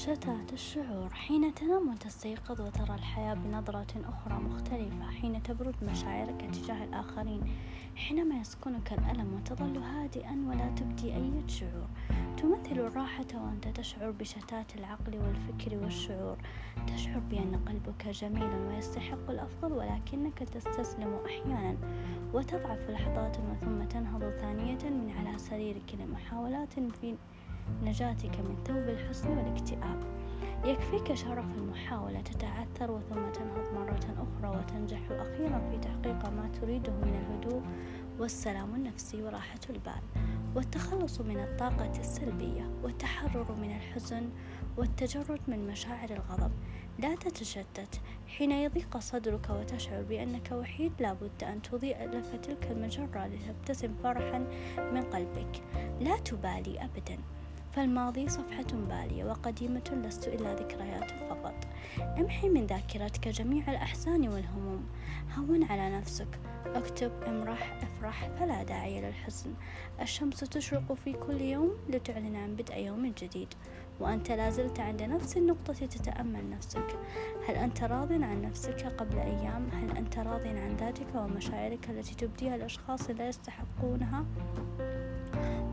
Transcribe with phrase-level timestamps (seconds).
[0.00, 7.40] شتات الشعور حين تنام وتستيقظ وترى الحياة بنظرة أخرى مختلفة حين تبرد مشاعرك تجاه الآخرين
[7.96, 11.88] حينما يسكنك الألم وتظل هادئا ولا تبدي أي شعور.
[12.36, 16.36] تمثل الراحة وأنت تشعر بشتات العقل والفكر والشعور.
[16.86, 21.76] تشعر بأن قلبك جميل ويستحق الأفضل ولكنك تستسلم أحيانا
[22.34, 27.16] وتضعف لحظات وثم تنهض ثانية من على سريرك لمحاولات في
[27.84, 30.00] نجاتك من ثوب الحزن والاكتئاب.
[30.64, 37.14] يكفيك شرف المحاولة تتعثر وثم تنهض مرة أخرى وتنجح أخيرا في تحقيق ما تريده من
[37.14, 37.62] الهدوء
[38.18, 40.02] والسلام النفسي وراحة البال.
[40.54, 44.28] والتخلص من الطاقة السلبية والتحرر من الحزن
[44.76, 46.50] والتجرد من مشاعر الغضب.
[46.98, 48.00] لا تتشتت.
[48.26, 54.38] حين يضيق صدرك وتشعر بأنك وحيد لابد أن تضيء لك تلك المجرة لتبتسم فرحا
[54.78, 55.62] من قلبك.
[56.00, 57.18] لا تبالي أبدا.
[57.72, 61.54] فالماضي صفحة بالية وقديمة لست إلا ذكريات فقط.
[62.18, 64.86] امحي من ذاكرتك جميع الأحزان والهموم.
[65.38, 66.38] هون على نفسك.
[66.66, 69.54] اكتب امرح افرح فلا داعي للحزن.
[70.00, 73.48] الشمس تشرق في كل يوم لتعلن عن بدء يوم جديد.
[74.00, 76.98] وأنت لازلت عند نفس النقطة تتأمل نفسك.
[77.48, 82.54] هل أنت راض عن نفسك قبل أيام؟ هل أنت راض عن ذاتك ومشاعرك التي تبديها
[82.54, 84.24] الأشخاص لا يستحقونها؟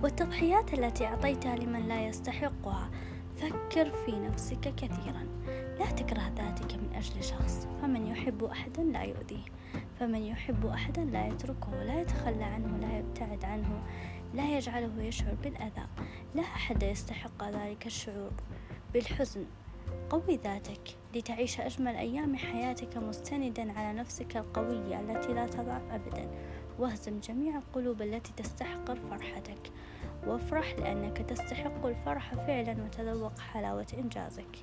[0.08, 2.90] والتضحيات التي أعطيتها لمن لا يستحقها.
[3.38, 5.28] فكر في نفسك كثيرا.
[5.80, 7.68] لا تكره ذاتك من أجل شخص.
[7.82, 9.46] فمن يحب أحدا لا يؤذيه.
[10.00, 13.82] فمن يحب أحدا لا يتركه لا يتخلى عنه لا يبتعد عنه
[14.34, 15.88] لا يجعله يشعر بالأذى.
[16.36, 18.32] لا أحد يستحق ذلك الشعور
[18.94, 19.46] بالحزن.
[20.10, 26.30] قوي ذاتك لتعيش أجمل أيام حياتك مستندا على نفسك القوية التي لا تضعف أبدا.
[26.80, 29.72] واهزم جميع القلوب التي تستحقر فرحتك.
[30.28, 34.58] وافرح لأنك تستحق الفرح فعلا وتذوق حلاوة إنجازك.